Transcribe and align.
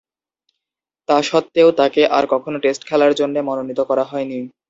তাসত্ত্বেও 1.09 1.69
তাকে 1.79 2.01
আর 2.11 2.23
কখনো 2.33 2.57
টেস্ট 2.63 2.81
খেলার 2.89 3.11
জন্যে 3.15 3.39
মনোনীত 3.47 3.79
করা 3.89 4.03
হয়নি। 4.03 4.39